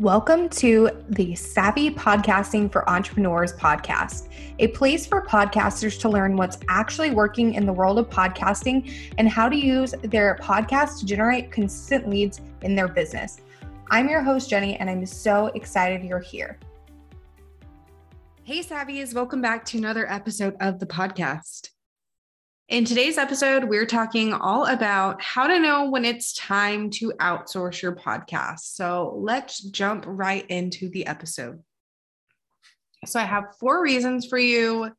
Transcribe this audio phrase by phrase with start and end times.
[0.00, 6.56] Welcome to the Savvy Podcasting for Entrepreneurs podcast, a place for podcasters to learn what's
[6.70, 11.52] actually working in the world of podcasting and how to use their podcast to generate
[11.52, 13.42] consistent leads in their business.
[13.90, 16.58] I'm your host, Jenny, and I'm so excited you're here.
[18.42, 21.69] Hey, Savvies, welcome back to another episode of the podcast.
[22.70, 27.82] In today's episode, we're talking all about how to know when it's time to outsource
[27.82, 28.60] your podcast.
[28.60, 31.64] So let's jump right into the episode.
[33.06, 34.92] So, I have four reasons for you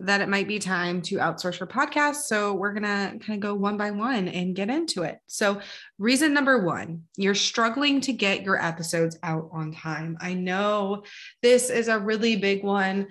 [0.00, 2.24] that it might be time to outsource your podcast.
[2.26, 5.18] So, we're going to kind of go one by one and get into it.
[5.28, 5.62] So,
[5.98, 10.18] reason number one, you're struggling to get your episodes out on time.
[10.20, 11.04] I know
[11.40, 13.06] this is a really big one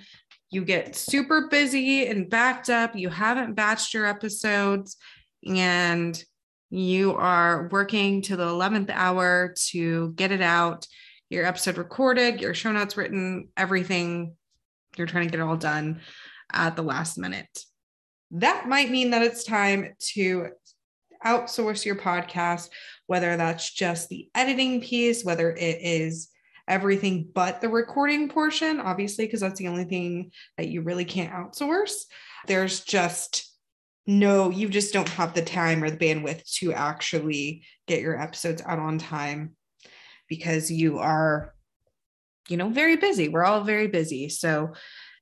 [0.52, 4.98] you get super busy and backed up, you haven't batched your episodes,
[5.48, 6.22] and
[6.70, 10.86] you are working to the 11th hour to get it out,
[11.30, 14.36] your episode recorded, your show notes written, everything.
[14.98, 16.02] You're trying to get it all done
[16.52, 17.64] at the last minute.
[18.32, 20.50] That might mean that it's time to
[21.26, 22.70] outsource your podcast,
[23.08, 26.30] whether that's just the editing piece, whether it is
[26.72, 31.34] everything but the recording portion, obviously, because that's the only thing that you really can't
[31.34, 32.06] outsource.
[32.48, 33.54] There's just
[34.08, 38.64] no, you just don't have the time or the bandwidth to actually get your episodes
[38.66, 39.56] out on time
[40.30, 41.54] because you are,
[42.48, 43.28] you know, very busy.
[43.28, 44.30] We're all very busy.
[44.30, 44.74] So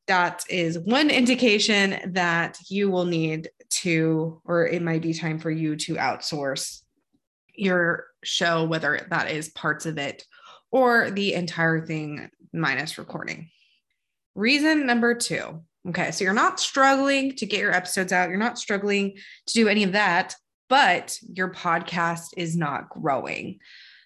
[0.05, 5.49] that is one indication that you will need to, or it might be time for
[5.49, 6.81] you to outsource
[7.55, 10.23] your show, whether that is parts of it
[10.71, 13.49] or the entire thing minus recording.
[14.35, 15.63] Reason number two.
[15.87, 19.15] Okay, so you're not struggling to get your episodes out, you're not struggling
[19.47, 20.35] to do any of that,
[20.67, 23.59] but your podcast is not growing.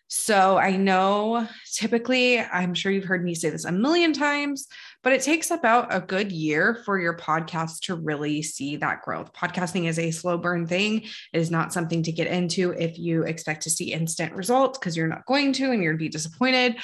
[0.07, 4.67] So I know typically, I'm sure you've heard me say this a million times,
[5.03, 9.33] but it takes about a good year for your podcast to really see that growth.
[9.33, 11.03] Podcasting is a slow burn thing.
[11.33, 14.95] It is not something to get into if you expect to see instant results because
[14.95, 16.77] you're not going to and to be disappointed.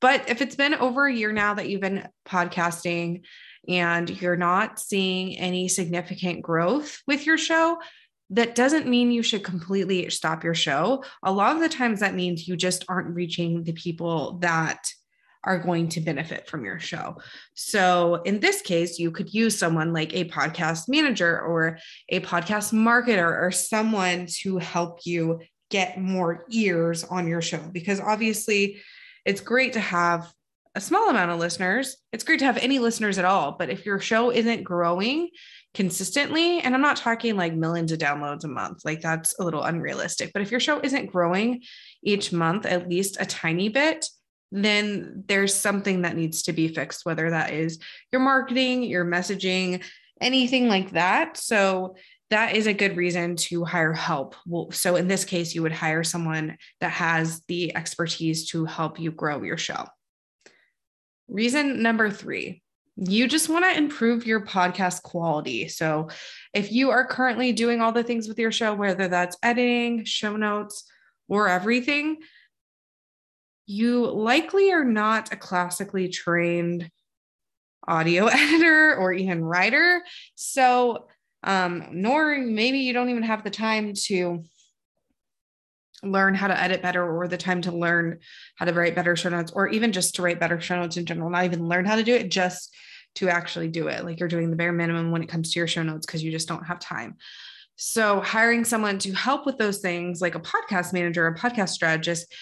[0.00, 3.22] But if it's been over a year now that you've been podcasting
[3.68, 7.78] and you're not seeing any significant growth with your show,
[8.30, 11.04] that doesn't mean you should completely stop your show.
[11.22, 14.90] A lot of the times that means you just aren't reaching the people that
[15.44, 17.16] are going to benefit from your show.
[17.54, 22.72] So, in this case, you could use someone like a podcast manager or a podcast
[22.72, 28.80] marketer or someone to help you get more ears on your show because obviously
[29.24, 30.30] it's great to have
[30.74, 31.96] a small amount of listeners.
[32.12, 35.28] It's great to have any listeners at all, but if your show isn't growing
[35.74, 39.62] consistently, and I'm not talking like millions of downloads a month, like that's a little
[39.62, 41.62] unrealistic, but if your show isn't growing
[42.02, 44.06] each month at least a tiny bit,
[44.52, 47.78] then there's something that needs to be fixed, whether that is
[48.12, 49.82] your marketing, your messaging,
[50.20, 51.36] anything like that.
[51.36, 51.96] So
[52.30, 54.36] that is a good reason to hire help.
[54.70, 59.10] So in this case, you would hire someone that has the expertise to help you
[59.10, 59.86] grow your show.
[61.28, 62.62] Reason number three,
[62.96, 65.68] you just want to improve your podcast quality.
[65.68, 66.08] So
[66.52, 70.36] if you are currently doing all the things with your show, whether that's editing, show
[70.36, 70.84] notes,
[71.28, 72.18] or everything,
[73.72, 76.90] you likely are not a classically trained
[77.88, 80.02] audio editor or even writer.
[80.34, 81.08] So,
[81.42, 84.44] um, nor maybe you don't even have the time to
[86.04, 88.18] learn how to edit better or the time to learn
[88.56, 91.06] how to write better show notes or even just to write better show notes in
[91.06, 92.74] general, not even learn how to do it, just
[93.14, 94.04] to actually do it.
[94.04, 96.30] Like you're doing the bare minimum when it comes to your show notes because you
[96.30, 97.16] just don't have time.
[97.76, 102.32] So, hiring someone to help with those things, like a podcast manager, a podcast strategist,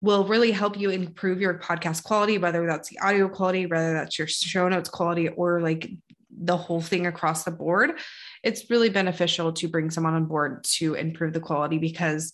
[0.00, 4.18] will really help you improve your podcast quality, whether that's the audio quality, whether that's
[4.18, 5.90] your show notes quality, or like
[6.30, 7.98] the whole thing across the board.
[8.44, 12.32] It's really beneficial to bring someone on board to improve the quality because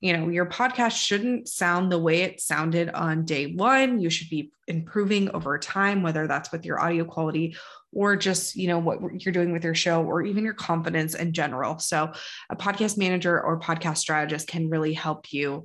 [0.00, 4.28] you know your podcast shouldn't sound the way it sounded on day one you should
[4.28, 7.56] be improving over time whether that's with your audio quality
[7.92, 11.32] or just you know what you're doing with your show or even your confidence in
[11.32, 12.12] general so
[12.50, 15.64] a podcast manager or podcast strategist can really help you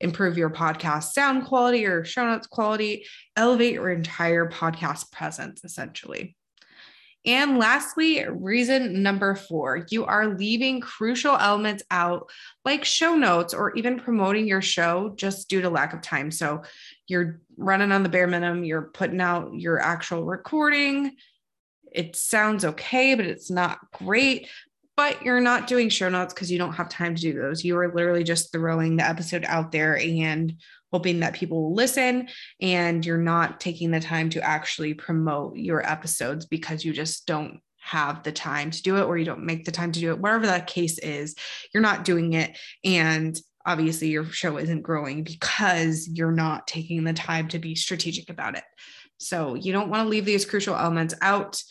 [0.00, 3.06] improve your podcast sound quality or show notes quality,
[3.36, 6.36] elevate your entire podcast presence essentially.
[7.26, 12.30] And lastly, reason number four, you are leaving crucial elements out
[12.64, 16.30] like show notes or even promoting your show just due to lack of time.
[16.30, 16.62] So
[17.08, 21.14] you're running on the bare minimum, you're putting out your actual recording.
[21.92, 24.48] It sounds okay, but it's not great
[25.00, 27.64] but you're not doing show notes because you don't have time to do those.
[27.64, 30.52] You are literally just throwing the episode out there and
[30.92, 32.28] hoping that people will listen
[32.60, 37.60] and you're not taking the time to actually promote your episodes because you just don't
[37.78, 40.18] have the time to do it or you don't make the time to do it
[40.18, 41.34] whatever that case is
[41.72, 42.54] you're not doing it
[42.84, 48.28] and obviously your show isn't growing because you're not taking the time to be strategic
[48.28, 48.64] about it
[49.16, 51.62] so you don't want to leave these crucial elements out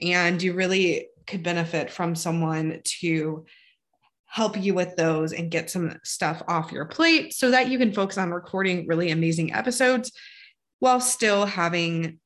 [0.00, 3.44] and you really could benefit from someone to
[4.26, 7.92] help you with those and get some stuff off your plate so that you can
[7.92, 10.12] focus on recording really amazing episodes
[10.80, 12.18] while still having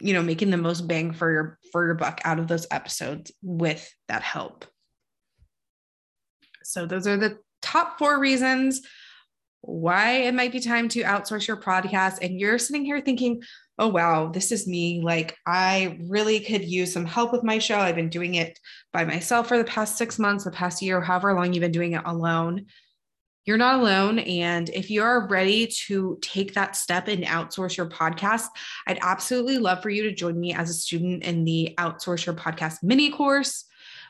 [0.00, 3.32] you know making the most bang for your for your buck out of those episodes
[3.42, 4.64] with that help.
[6.64, 8.80] So those are the top four reasons
[9.62, 12.18] why it might be time to outsource your podcast.
[12.20, 13.42] And you're sitting here thinking
[13.78, 15.00] oh, wow, this is me.
[15.02, 17.78] Like, I really could use some help with my show.
[17.78, 18.58] I've been doing it
[18.92, 21.92] by myself for the past six months, the past year, however long you've been doing
[21.92, 22.66] it alone.
[23.44, 24.20] You're not alone.
[24.20, 28.46] And if you're ready to take that step and outsource your podcast,
[28.86, 32.36] I'd absolutely love for you to join me as a student in the Outsource Your
[32.36, 33.64] Podcast mini course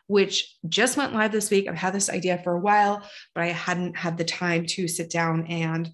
[0.08, 1.66] which just went live this week.
[1.68, 3.02] I've had this idea for a while,
[3.34, 5.90] but I hadn't had the time to sit down and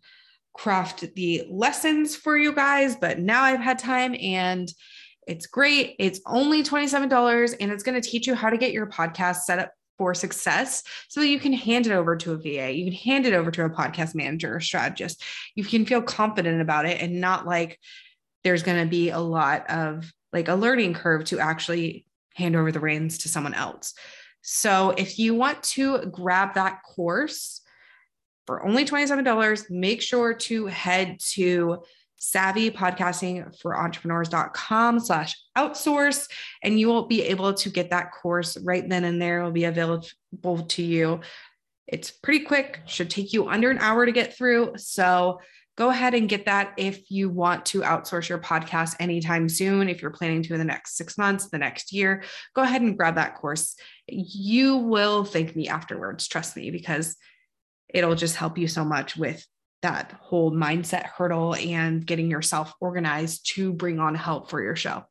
[0.59, 4.71] craft the lessons for you guys, but now I've had time and
[5.27, 5.95] it's great.
[6.01, 9.61] It's only $27 and it's going to teach you how to get your podcast set
[9.61, 12.73] up for success so that you can hand it over to a VA.
[12.73, 15.23] You can hand it over to a podcast manager or strategist.
[15.55, 17.79] You can feel confident about it and not like
[18.43, 22.73] there's going to be a lot of like a learning curve to actually hand over
[22.73, 23.95] the reins to someone else.
[24.43, 27.61] So if you want to grab that course,
[28.49, 31.83] for only $27, make sure to head to
[32.19, 36.31] savvypodcastingforentrepreneurs.com slash outsource
[36.63, 39.41] and you will be able to get that course right then and there.
[39.41, 41.21] It will be available to you.
[41.87, 44.79] It's pretty quick should take you under an hour to get through.
[44.79, 45.41] So
[45.77, 50.01] go ahead and get that if you want to outsource your podcast anytime soon if
[50.01, 52.23] you're planning to in the next six months the next year.
[52.55, 53.77] Go ahead and grab that course.
[54.07, 57.15] You will thank me afterwards trust me because
[57.89, 59.45] it'll just help you so much with
[59.83, 65.05] that whole mindset hurdle and getting yourself organized to bring on help for your show.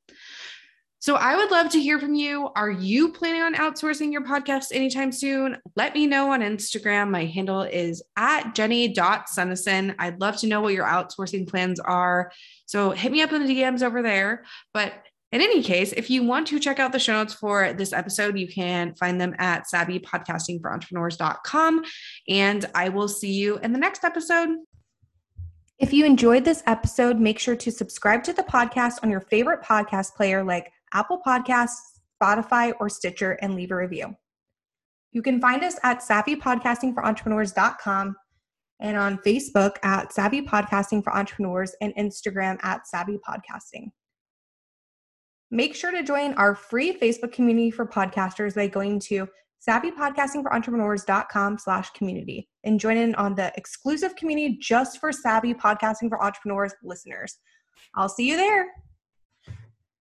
[0.99, 2.49] So I would love to hear from you.
[2.55, 5.57] Are you planning on outsourcing your podcast anytime soon?
[5.75, 7.11] Let me know on Instagram.
[7.11, 9.95] My handle is at jenny.suneson.
[9.99, 12.31] I'd love to know what your outsourcing plans are.
[12.65, 14.43] So hit me up in the DMs over there.
[14.73, 14.93] But
[15.31, 18.39] in any case, if you want to check out the show notes for this episode,
[18.39, 21.83] you can find them at savvypodcastingforentrepreneurs.com.
[22.29, 24.49] And I will see you in the next episode.
[25.79, 29.61] If you enjoyed this episode, make sure to subscribe to the podcast on your favorite
[29.61, 34.15] podcast player like Apple Podcasts, Spotify, or Stitcher and leave a review.
[35.11, 38.15] You can find us at savvypodcastingforentrepreneurs.com
[38.79, 43.91] and on Facebook at Savvy Podcasting for Entrepreneurs and Instagram at Savvy Podcasting.
[45.49, 49.27] Make sure to join our free Facebook community for podcasters by going to
[49.67, 56.21] savvypodcastingforentrepreneurs.com slash community and join in on the exclusive community just for savvy podcasting for
[56.23, 57.37] entrepreneurs listeners.
[57.95, 58.67] I'll see you there.